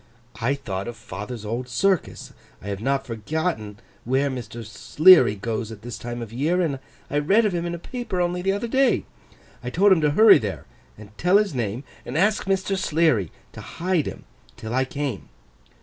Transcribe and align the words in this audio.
I 0.41 0.55
thought 0.55 0.87
of 0.87 0.97
father's 0.97 1.45
old 1.45 1.69
circus. 1.69 2.33
I 2.59 2.69
have 2.69 2.81
not 2.81 3.05
forgotten 3.05 3.77
where 4.03 4.31
Mr. 4.31 4.65
Sleary 4.65 5.35
goes 5.35 5.71
at 5.71 5.83
this 5.83 5.99
time 5.99 6.23
of 6.23 6.33
year, 6.33 6.59
and 6.59 6.79
I 7.11 7.19
read 7.19 7.45
of 7.45 7.53
him 7.53 7.67
in 7.67 7.75
a 7.75 7.77
paper 7.77 8.19
only 8.19 8.41
the 8.41 8.51
other 8.51 8.67
day. 8.67 9.05
I 9.63 9.69
told 9.69 9.91
him 9.91 10.01
to 10.01 10.09
hurry 10.09 10.39
there, 10.39 10.65
and 10.97 11.15
tell 11.19 11.37
his 11.37 11.53
name, 11.53 11.83
and 12.03 12.17
ask 12.17 12.45
Mr. 12.45 12.75
Sleary 12.75 13.31
to 13.51 13.61
hide 13.61 14.07
him 14.07 14.23
till 14.57 14.73
I 14.73 14.85
came. 14.85 15.29